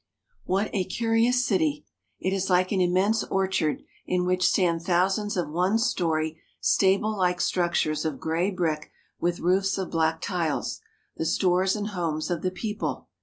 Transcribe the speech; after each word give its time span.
What 0.45 0.71
a 0.73 0.83
curious 0.85 1.45
city! 1.45 1.85
It 2.19 2.33
is 2.33 2.49
like 2.49 2.71
an 2.71 2.81
immense 2.81 3.23
orchard, 3.25 3.83
in 4.07 4.25
which 4.25 4.47
stand 4.47 4.81
thousands 4.81 5.37
of 5.37 5.51
one 5.51 5.77
story 5.77 6.41
stablelike 6.59 7.39
structures 7.39 8.03
of 8.03 8.19
gray 8.19 8.49
brick 8.49 8.89
with 9.19 9.41
roofs 9.41 9.77
of 9.77 9.91
black 9.91 10.19
tiles, 10.19 10.81
the 11.17 11.25
stores 11.27 11.75
and 11.75 11.89
homes 11.89 12.31
of 12.31 12.41
the 12.41 12.49
people. 12.49 13.09